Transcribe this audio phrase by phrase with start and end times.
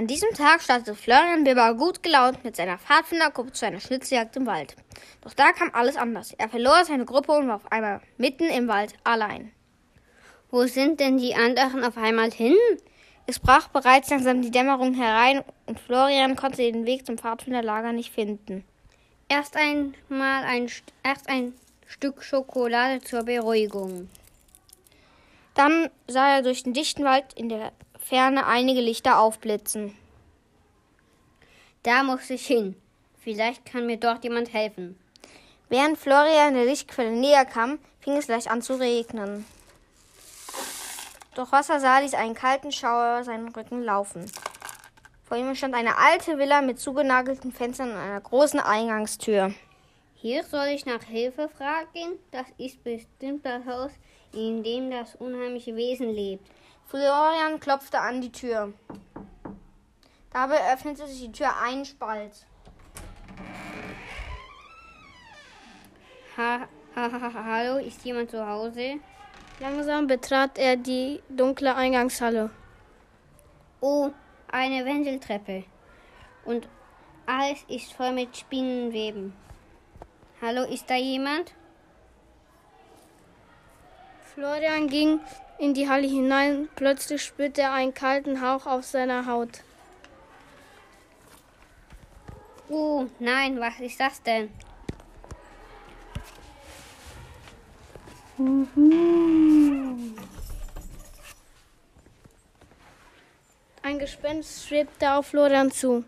[0.00, 4.46] An diesem Tag startete Florian Bibber gut gelaunt mit seiner Pfadfindergruppe zu einer Schnitzeljagd im
[4.46, 4.74] Wald.
[5.20, 6.32] Doch da kam alles anders.
[6.38, 9.52] Er verlor seine Gruppe und war auf einmal mitten im Wald allein.
[10.50, 12.56] Wo sind denn die anderen auf einmal hin?
[13.26, 18.10] Es brach bereits langsam die Dämmerung herein und Florian konnte den Weg zum Pfadfinderlager nicht
[18.10, 18.64] finden.
[19.28, 20.70] Erst einmal ein,
[21.02, 21.52] erst ein
[21.86, 24.08] Stück Schokolade zur Beruhigung.
[25.52, 29.94] Dann sah er durch den dichten Wald in der Ferne einige Lichter aufblitzen.
[31.84, 32.74] Da muss ich hin.
[33.22, 34.98] Vielleicht kann mir dort jemand helfen.
[35.68, 39.46] Während Florian der Lichtquelle näher kam, fing es leicht an zu regnen.
[41.36, 44.30] Doch was er sah, ließ einen kalten Schauer seinen Rücken laufen.
[45.22, 49.54] Vor ihm stand eine alte Villa mit zugenagelten Fenstern und einer großen Eingangstür.
[50.16, 52.18] Hier soll ich nach Hilfe fragen?
[52.32, 53.92] Das ist bestimmt das Haus,
[54.32, 56.46] in dem das unheimliche Wesen lebt.
[56.86, 58.72] Florian klopfte an die Tür.
[60.32, 62.46] Dabei öffnete sich die Tür einen Spalt.
[66.36, 66.60] Ha,
[66.96, 69.00] ha, ha, hallo, ist jemand zu Hause?
[69.60, 72.50] Langsam betrat er die dunkle Eingangshalle.
[73.80, 74.10] Oh,
[74.50, 75.64] eine Wendeltreppe.
[76.44, 76.68] Und
[77.26, 79.34] alles ist voll mit Spinnenweben.
[80.40, 81.52] Hallo, ist da jemand?
[84.34, 85.20] Florian ging
[85.60, 86.68] in die Halle hinein.
[86.74, 89.62] Plötzlich spürte er einen kalten Hauch auf seiner Haut.
[92.68, 94.48] Oh, nein, was ist das denn?
[103.82, 106.04] Ein Gespenst schwebte auf Florian zu.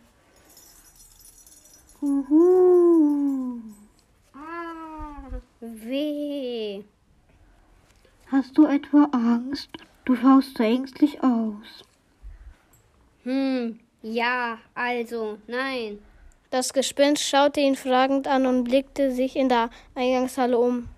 [4.32, 6.84] Ah, weh.
[8.32, 9.68] Hast du etwa Angst?
[10.06, 11.84] Du schaust so ängstlich aus.
[13.24, 15.98] Hm, ja, also, nein.
[16.48, 20.88] Das Gespenst schaute ihn fragend an und blickte sich in der Eingangshalle um.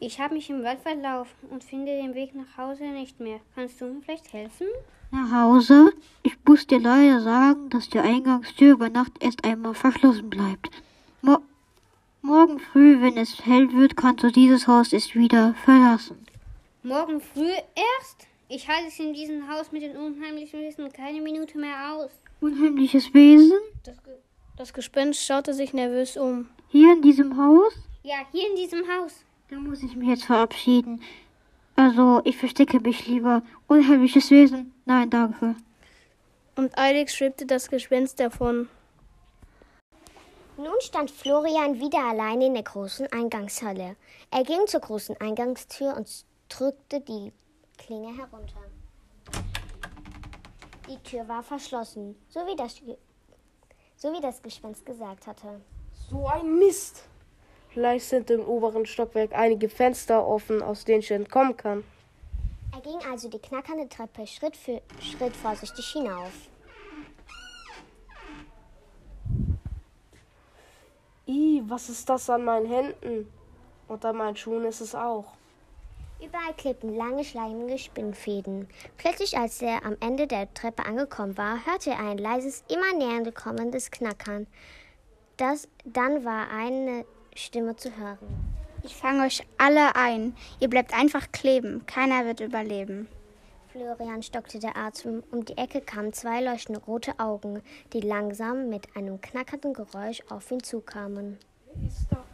[0.00, 3.40] Ich habe mich im Wald verlaufen und finde den Weg nach Hause nicht mehr.
[3.54, 4.66] Kannst du mir vielleicht helfen?
[5.10, 5.94] Nach Hause?
[6.22, 10.68] Ich muss dir leider sagen, dass die Eingangstür über Nacht erst einmal verschlossen bleibt.
[11.22, 11.38] Mo
[12.22, 16.26] Morgen früh, wenn es hell wird, kannst du dieses Haus erst wieder verlassen.
[16.82, 18.26] Morgen früh erst?
[18.48, 22.10] Ich halte es in diesem Haus mit den unheimlichen Wesen keine Minute mehr aus.
[22.40, 23.52] Unheimliches Wesen?
[23.84, 23.96] Das,
[24.56, 26.48] das Gespenst schaute sich nervös um.
[26.68, 27.74] Hier in diesem Haus?
[28.02, 29.24] Ja, hier in diesem Haus.
[29.48, 31.00] Da muss ich mich jetzt verabschieden.
[31.76, 33.42] Also, ich verstecke mich lieber.
[33.68, 34.72] Unheimliches Wesen?
[34.86, 35.54] Nein, danke.
[36.56, 38.68] Und eilig schwebte das Gespenst davon.
[40.58, 43.94] Nun stand Florian wieder allein in der großen Eingangshalle.
[44.32, 47.32] Er ging zur großen Eingangstür und drückte die
[47.76, 48.64] Klinge herunter.
[50.88, 52.82] Die Tür war verschlossen, so wie das,
[53.94, 55.60] so wie das Gespenst gesagt hatte.
[56.10, 57.04] So ein Mist!
[57.68, 61.84] Vielleicht sind im oberen Stockwerk einige Fenster offen, aus denen ich entkommen kann.
[62.74, 66.32] Er ging also die knackernde Treppe Schritt für Schritt vorsichtig hinauf.
[71.28, 73.30] Ih, was ist das an meinen Händen?
[73.86, 75.34] Und an meinen Schuhen ist es auch.
[76.24, 78.66] Überall klebten lange, schleimige Spinnfäden.
[78.96, 83.30] Plötzlich, als er am Ende der Treppe angekommen war, hörte er ein leises, immer näher
[83.32, 84.46] kommendes Knackern.
[85.36, 87.04] Das, dann war eine
[87.36, 88.18] Stimme zu hören.
[88.82, 90.34] Ich fange euch alle ein.
[90.60, 91.84] Ihr bleibt einfach kleben.
[91.84, 93.06] Keiner wird überleben.
[93.78, 95.22] Florian stockte der Atem.
[95.30, 97.62] Um die Ecke kamen zwei leuchtende rote Augen,
[97.92, 101.38] die langsam mit einem knackernden Geräusch auf ihn zukamen.
[101.86, 102.24] Ist da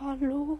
[0.00, 0.58] Hallo?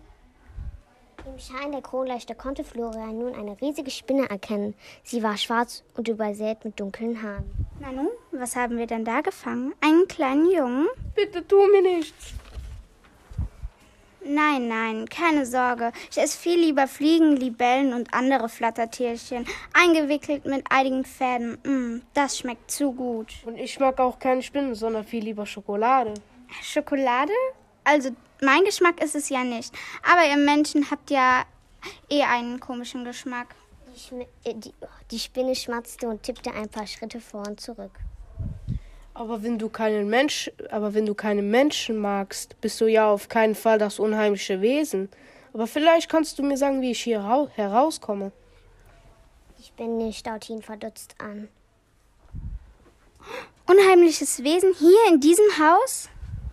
[1.26, 4.74] Im Schein der Kronleuchter konnte Florian nun eine riesige Spinne erkennen.
[5.04, 7.66] Sie war schwarz und übersät mit dunklen Haaren.
[7.78, 9.74] Nanu, was haben wir denn da gefangen?
[9.82, 10.88] Einen kleinen Jungen?
[11.14, 12.34] Bitte tu mir nichts.
[14.24, 15.92] Nein, nein, keine Sorge.
[16.10, 21.58] Ich esse viel lieber Fliegen, Libellen und andere Flattertierchen, eingewickelt mit einigen Fäden.
[21.64, 23.32] Mm, das schmeckt zu gut.
[23.44, 26.14] Und ich mag auch keine Spinnen, sondern viel lieber Schokolade.
[26.62, 27.32] Schokolade?
[27.82, 28.10] Also,
[28.40, 29.74] mein Geschmack ist es ja nicht.
[30.08, 31.44] Aber ihr Menschen habt ja
[32.08, 33.56] eh einen komischen Geschmack.
[33.92, 34.72] Die, Schmi äh, die,
[35.10, 37.92] die Spinne schmatzte und tippte ein paar Schritte vor und zurück.
[39.14, 43.28] Aber wenn du keinen Mensch, aber wenn du keinen Menschen magst, bist du ja auf
[43.28, 45.10] keinen Fall das unheimliche Wesen.
[45.52, 47.22] Aber vielleicht kannst du mir sagen, wie ich hier
[47.54, 48.32] herauskomme.
[49.58, 51.48] Die Spinne staute ihn verdutzt an.
[53.68, 56.08] Unheimliches Wesen hier in diesem Haus?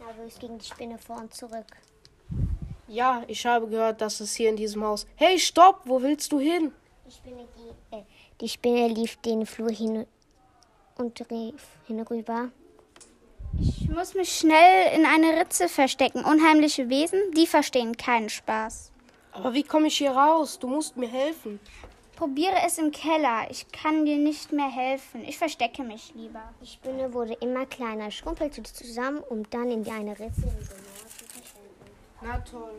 [0.05, 1.65] Nervös ging die Spinne vor und zurück.
[2.87, 5.07] Ja, ich habe gehört, dass es hier in diesem Haus.
[5.15, 5.81] Hey, stopp!
[5.85, 6.71] Wo willst du hin?
[7.07, 8.03] Die Spinne, die, äh,
[8.41, 10.05] die Spinne lief den Flur hin
[10.99, 12.49] und rief hinüber.
[13.59, 16.23] Ich muss mich schnell in eine Ritze verstecken.
[16.23, 18.91] Unheimliche Wesen, die verstehen keinen Spaß.
[19.31, 20.59] Aber wie komme ich hier raus?
[20.59, 21.59] Du musst mir helfen.
[22.15, 23.47] Probiere es im Keller.
[23.49, 25.23] Ich kann dir nicht mehr helfen.
[25.23, 26.53] Ich verstecke mich lieber.
[26.61, 31.07] Die Spinne wurde immer kleiner, schrumpelte zusammen, um dann in eine Ritze in der Mauer
[31.07, 31.85] zu verschwinden.
[32.21, 32.73] Na toll.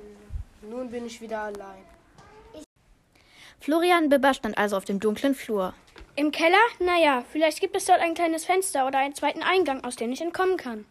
[0.68, 1.84] Nun bin ich wieder allein.
[3.60, 5.74] Florian Bibber stand also auf dem dunklen Flur.
[6.16, 6.56] Im Keller?
[6.78, 10.22] Naja, vielleicht gibt es dort ein kleines Fenster oder einen zweiten Eingang, aus dem ich
[10.22, 10.86] entkommen kann.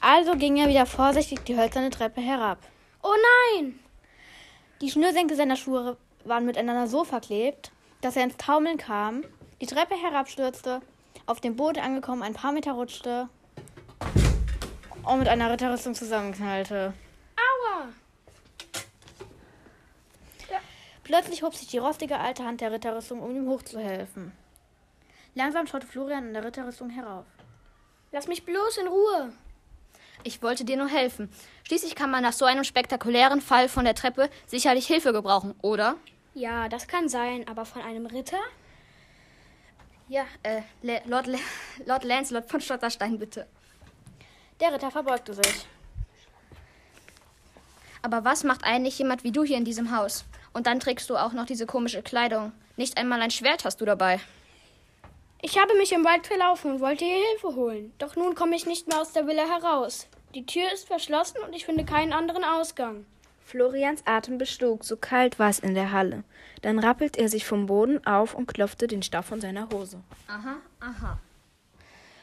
[0.00, 2.58] Also ging er wieder vorsichtig die hölzerne Treppe herab.
[3.02, 3.14] Oh
[3.54, 3.78] nein!
[4.80, 9.22] Die Schnürsenkel seiner Schuhe waren miteinander so verklebt, dass er ins Taumeln kam,
[9.60, 10.80] die Treppe herabstürzte,
[11.26, 13.28] auf dem Boot angekommen ein paar Meter rutschte
[15.04, 16.94] und mit einer Ritterrüstung zusammenknallte.
[21.04, 24.32] Plötzlich hob sich die rostige alte Hand der Ritterrüstung, um ihm hochzuhelfen.
[25.34, 27.24] Langsam schaute Florian in der Ritterrüstung herauf.
[28.12, 29.32] Lass mich bloß in Ruhe.
[30.24, 31.30] Ich wollte dir nur helfen.
[31.64, 35.96] Schließlich kann man nach so einem spektakulären Fall von der Treppe sicherlich Hilfe gebrauchen, oder?
[36.34, 38.38] Ja, das kann sein, aber von einem Ritter?
[40.08, 41.38] Ja, äh, Le Lord, Le
[41.86, 43.46] Lord Lancelot von Schotterstein, bitte.
[44.60, 45.66] Der Ritter verbeugte sich.
[48.02, 50.24] Aber was macht eigentlich jemand wie du hier in diesem Haus?
[50.52, 52.52] Und dann trägst du auch noch diese komische Kleidung.
[52.76, 54.20] Nicht einmal ein Schwert hast du dabei.
[55.40, 57.92] Ich habe mich im Wald verlaufen und wollte hier Hilfe holen.
[57.98, 60.06] Doch nun komme ich nicht mehr aus der Villa heraus.
[60.34, 63.04] Die Tür ist verschlossen und ich finde keinen anderen Ausgang.
[63.44, 66.24] Florians Atem beschlug, so kalt war es in der Halle.
[66.62, 70.00] Dann rappelte er sich vom Boden auf und klopfte den Stoff von seiner Hose.
[70.28, 71.18] Aha, aha.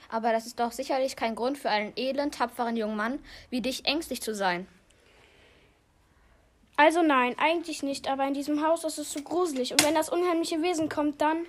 [0.09, 3.85] Aber das ist doch sicherlich kein Grund für einen edlen, tapferen jungen Mann wie dich
[3.85, 4.65] ängstlich zu sein.
[6.79, 9.73] Also nein, eigentlich nicht, aber in diesem Haus ist es so gruselig.
[9.73, 11.45] Und wenn das unheimliche Wesen kommt, dann.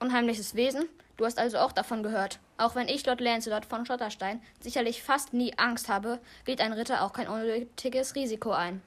[0.00, 0.88] Unheimliches Wesen?
[1.18, 2.38] Du hast also auch davon gehört.
[2.56, 7.04] Auch wenn ich, Lord Lancelot von Schotterstein, sicherlich fast nie Angst habe, geht ein Ritter
[7.04, 8.80] auch kein unnötiges Risiko ein.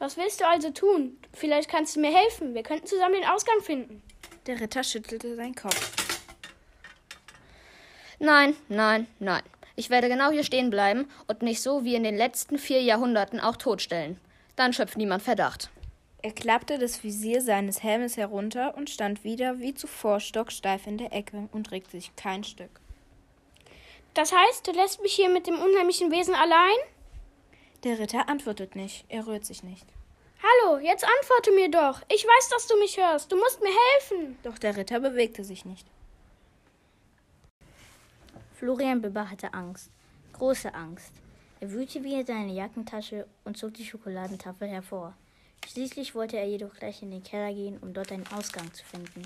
[0.00, 1.16] Was willst du also tun?
[1.32, 2.52] Vielleicht kannst du mir helfen.
[2.52, 4.02] Wir könnten zusammen den Ausgang finden.
[4.46, 5.92] Der Ritter schüttelte seinen Kopf.
[8.18, 9.42] Nein, nein, nein.
[9.76, 13.40] Ich werde genau hier stehen bleiben und mich so wie in den letzten vier Jahrhunderten
[13.40, 14.20] auch totstellen.
[14.56, 15.70] Dann schöpft niemand Verdacht.
[16.22, 21.12] Er klappte das Visier seines Helmes herunter und stand wieder wie zuvor stocksteif in der
[21.12, 22.80] Ecke und regte sich kein Stück.
[24.14, 26.78] Das heißt, du lässt mich hier mit dem unheimlichen Wesen allein?
[27.84, 29.86] Der Ritter antwortet nicht, er rührt sich nicht.
[30.42, 32.02] Hallo, jetzt antworte mir doch.
[32.08, 33.30] Ich weiß, dass du mich hörst.
[33.30, 34.38] Du musst mir helfen.
[34.42, 35.86] Doch der Ritter bewegte sich nicht.
[38.54, 39.90] Florian Bibber hatte Angst.
[40.32, 41.12] Große Angst.
[41.60, 45.14] Er wühlte wieder seine Jackentasche und zog die Schokoladentafel hervor.
[45.66, 49.22] Schließlich wollte er jedoch gleich in den Keller gehen, um dort einen Ausgang zu finden.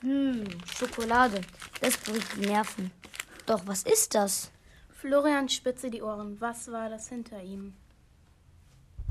[0.00, 1.40] Hm, Schokolade.
[1.80, 2.90] Das beruhigt die Nerven.
[3.46, 4.50] Doch was ist das?
[4.90, 6.40] Florian spitzte die Ohren.
[6.40, 7.74] Was war das hinter ihm?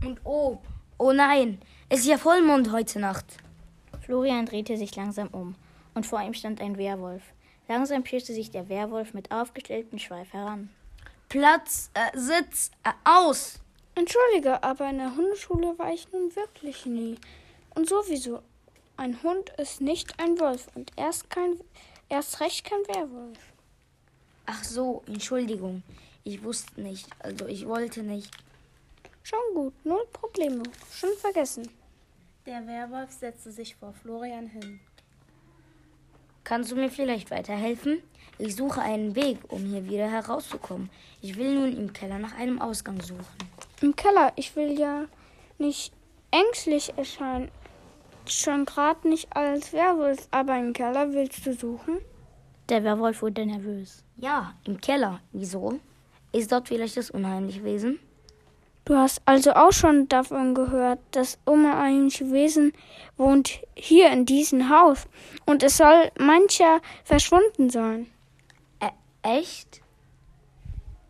[0.04, 0.60] Und oh,
[0.98, 1.60] oh nein,
[1.90, 3.25] es ist ja Vollmond heute Nacht.
[4.01, 5.56] Florian drehte sich langsam um,
[5.94, 7.24] und vor ihm stand ein Werwolf.
[7.68, 10.69] Langsam pirschte sich der Werwolf mit aufgestelltem Schweif heran.
[11.33, 13.59] Platz, äh, Sitz, äh, aus!
[13.95, 17.18] Entschuldige, aber in der Hundeschule war ich nun wirklich nie.
[17.74, 18.44] Und sowieso,
[18.97, 21.59] ein Hund ist nicht ein Wolf und erst kein,
[22.07, 23.39] erst recht kein Werwolf.
[24.45, 25.81] Ach so, Entschuldigung.
[26.23, 28.30] Ich wusste nicht, also ich wollte nicht.
[29.23, 30.61] Schon gut, null Probleme.
[30.92, 31.68] Schon vergessen.
[32.45, 34.81] Der Werwolf setzte sich vor Florian hin.
[36.44, 38.02] Kannst du mir vielleicht weiterhelfen?
[38.38, 40.90] Ich suche einen Weg, um hier wieder herauszukommen.
[41.21, 43.23] Ich will nun im Keller nach einem Ausgang suchen.
[43.81, 45.06] Im Keller, ich will ja
[45.57, 45.94] nicht
[46.31, 47.50] ängstlich erscheinen.
[48.26, 52.00] Schon gerade nicht als Werwolf, aber im Keller willst du suchen?
[52.69, 54.04] Der Werwolf wurde nervös.
[54.18, 55.21] Ja, im Keller.
[55.31, 55.80] Wieso?
[56.31, 58.00] Ist dort vielleicht das unheimliche Wesen?
[58.85, 62.73] Du hast also auch schon davon gehört, das unheimliche Wesen
[63.16, 65.07] wohnt hier in diesem Haus
[65.45, 68.07] und es soll mancher verschwunden sein.
[68.81, 68.90] Ä
[69.21, 69.81] echt?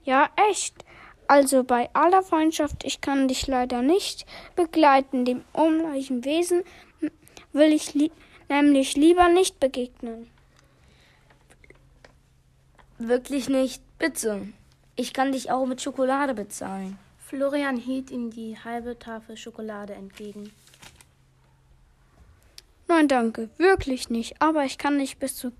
[0.03, 0.85] Ja, echt.
[1.27, 5.25] Also bei aller Freundschaft, ich kann dich leider nicht begleiten.
[5.25, 6.63] Dem unheimlichen Wesen
[7.53, 8.11] will ich li
[8.49, 10.29] nämlich lieber nicht begegnen.
[12.99, 13.81] Wirklich nicht?
[13.97, 14.47] Bitte.
[14.95, 16.99] Ich kann dich auch mit Schokolade bezahlen.
[17.33, 20.51] Florian hielt ihm die halbe Tafel Schokolade entgegen.
[22.87, 24.39] Nein, danke, wirklich nicht.
[24.39, 25.51] Aber ich kann dich bis zur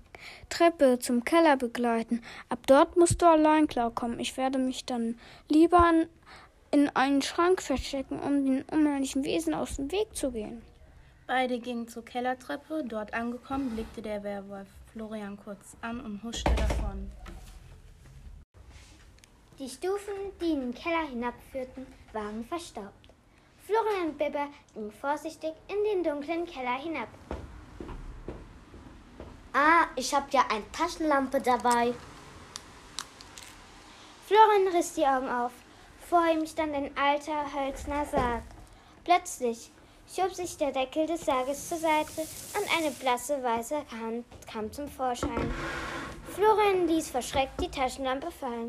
[0.50, 2.22] Treppe zum Keller begleiten.
[2.48, 4.20] Ab dort musst du allein klarkommen.
[4.20, 5.92] Ich werde mich dann lieber
[6.70, 10.62] in einen Schrank verstecken, um den unheimlichen Wesen aus dem Weg zu gehen.
[11.26, 12.84] Beide gingen zur Kellertreppe.
[12.86, 17.10] Dort angekommen, blickte der Werwolf Florian kurz an und huschte davon.
[19.64, 23.08] Die Stufen, die in den Keller hinabführten, waren verstaubt.
[23.66, 27.08] Florian und Bibber gingen vorsichtig in den dunklen Keller hinab.
[29.54, 31.94] Ah, ich hab ja eine Taschenlampe dabei.
[34.26, 35.52] Florian riss die Augen auf.
[36.10, 38.42] Vor ihm stand ein alter, hölzerner Sarg.
[39.02, 39.70] Plötzlich
[40.14, 44.88] schob sich der Deckel des Sarges zur Seite und eine blasse, weiße Hand kam zum
[44.88, 45.50] Vorschein.
[46.34, 48.68] Florian ließ verschreckt die Taschenlampe fallen.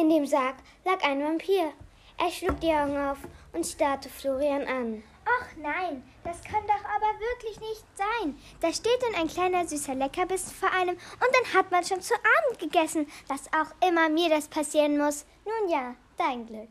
[0.00, 0.54] In dem Sarg
[0.86, 1.74] lag ein Vampir.
[2.16, 3.18] Er schlug die Augen auf
[3.52, 5.02] und starrte Florian an.
[5.26, 8.40] Ach nein, das kann doch aber wirklich nicht sein.
[8.62, 12.14] Da steht dann ein kleiner süßer Leckerbissen vor einem und dann hat man schon zu
[12.14, 13.06] Abend gegessen.
[13.28, 15.26] Was auch immer mir das passieren muss.
[15.44, 16.70] Nun ja, dein Glück.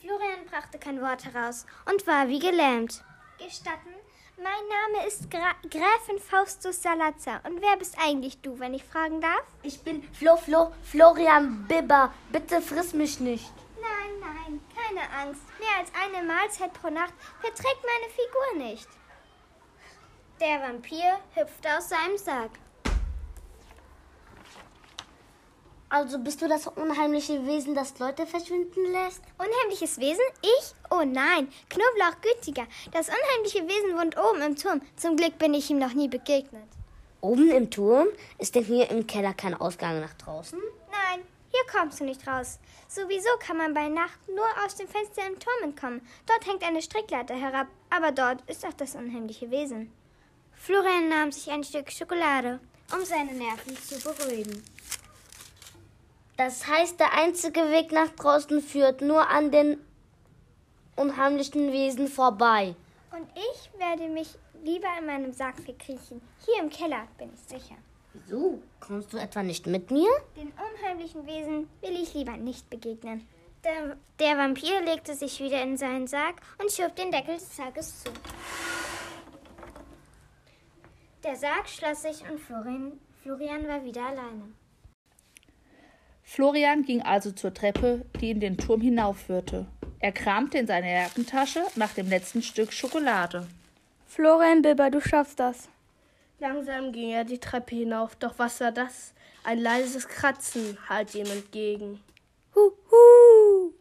[0.00, 3.04] Florian brachte kein Wort heraus und war wie gelähmt.
[3.38, 3.91] Gestatten,
[4.42, 7.40] mein Name ist Gra Gräfin Faustus Salazar.
[7.44, 9.44] Und wer bist eigentlich du, wenn ich fragen darf?
[9.62, 12.12] Ich bin Flo Flo Florian Bibber.
[12.32, 13.52] Bitte friss mich nicht.
[13.80, 15.42] Nein, nein, keine Angst.
[15.60, 18.88] Mehr als eine Mahlzeit pro Nacht verträgt meine Figur nicht.
[20.40, 22.50] Der Vampir hüpfte aus seinem Sarg.
[25.92, 29.20] Also bist du das unheimliche Wesen, das Leute verschwinden lässt?
[29.36, 30.24] Unheimliches Wesen?
[30.40, 30.74] Ich?
[30.90, 32.66] Oh nein, Knoblauch gütiger.
[32.92, 34.80] Das unheimliche Wesen wohnt oben im Turm.
[34.96, 36.66] Zum Glück bin ich ihm noch nie begegnet.
[37.20, 38.08] Oben im Turm?
[38.38, 40.58] Ist denn hier im Keller kein Ausgang nach draußen?
[40.90, 42.58] Nein, hier kommst du nicht raus.
[42.88, 46.00] Sowieso kann man bei Nacht nur aus dem Fenster im Turm entkommen.
[46.26, 49.92] Dort hängt eine Strickleiter herab, aber dort ist auch das unheimliche Wesen.
[50.54, 52.60] Florian nahm sich ein Stück Schokolade,
[52.94, 54.64] um seine Nerven zu beruhigen.
[56.36, 59.78] Das heißt, der einzige Weg nach draußen führt nur an den
[60.96, 62.74] unheimlichen Wesen vorbei.
[63.10, 64.28] Und ich werde mich
[64.62, 66.22] lieber in meinem Sarg verkriechen.
[66.44, 67.76] Hier im Keller bin ich sicher.
[68.14, 68.62] Wieso?
[68.80, 70.10] Kommst du etwa nicht mit mir?
[70.36, 73.26] Den unheimlichen Wesen will ich lieber nicht begegnen.
[73.64, 78.02] Der, der Vampir legte sich wieder in seinen Sarg und schob den Deckel des Sarges
[78.02, 78.10] zu.
[81.22, 84.52] Der Sarg schloss sich und Florian, Florian war wieder alleine.
[86.34, 89.66] Florian ging also zur Treppe, die in den Turm hinaufführte.
[90.00, 93.46] Er kramte in seiner Jackentasche nach dem letzten Stück Schokolade.
[94.06, 95.68] Florian Bibber, du schaffst das.
[96.38, 99.12] Langsam ging er die Treppe hinauf, doch was war das?
[99.44, 102.00] Ein leises Kratzen hallte ihm entgegen.
[102.54, 103.74] Huhu!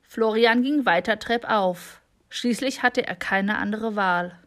[0.00, 2.00] Florian ging weiter treppauf.
[2.30, 4.38] Schließlich hatte er keine andere Wahl.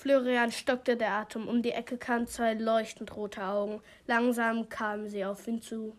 [0.00, 1.46] Florian stockte der Atem.
[1.46, 3.82] Um die Ecke kamen zwei leuchtend rote Augen.
[4.06, 5.94] Langsam kamen sie auf ihn zu.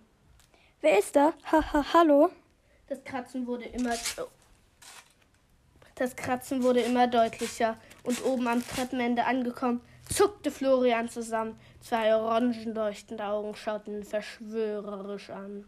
[0.81, 1.33] Wer ist da?
[1.51, 2.31] Ha, ha, hallo?
[2.87, 3.93] Das Kratzen wurde immer.
[5.93, 11.59] Das Kratzen wurde immer deutlicher und oben am Treppenende angekommen, zuckte Florian zusammen.
[11.79, 15.65] Zwei orangenleuchtende Augen schauten ihn verschwörerisch an.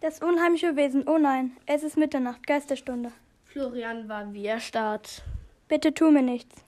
[0.00, 3.12] Das unheimliche Wesen, oh nein, es ist Mitternacht, Geisterstunde.
[3.44, 5.22] Florian war wie erstarrt.
[5.68, 6.63] Bitte tu mir nichts.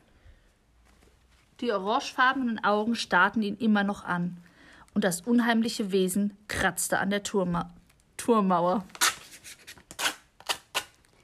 [1.60, 4.36] Die orangefarbenen Augen starrten ihn immer noch an,
[4.94, 7.70] und das unheimliche Wesen kratzte an der Turma
[8.16, 8.84] Turmauer.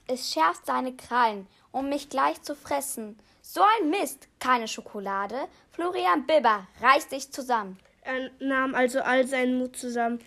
[0.06, 3.18] Es schärft seine Krallen, um mich gleich zu fressen.
[3.40, 5.36] So ein Mist, keine Schokolade.
[5.70, 7.78] Florian Bibber, reiß dich zusammen.
[8.02, 10.18] Er nahm also all seinen Mut zusammen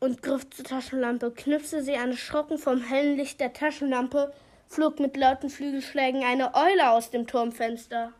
[0.00, 4.32] und griff zur Taschenlampe, knüpfte sie an, erschrocken vom hellen Licht der Taschenlampe,
[4.68, 8.12] flog mit lauten Flügelschlägen eine Eule aus dem Turmfenster.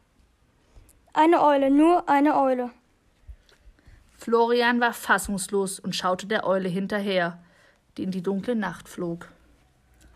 [1.19, 2.73] Eine Eule, nur eine Eule.
[4.19, 7.43] Florian war fassungslos und schaute der Eule hinterher,
[7.97, 9.33] die in die dunkle Nacht flog.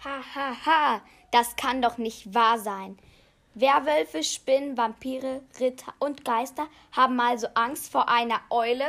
[0.05, 2.99] Ha, ha, ha, das kann doch nicht wahr sein.
[3.55, 8.85] Werwölfe, Spinnen, Vampire, Ritter und Geister haben also Angst vor einer Eule?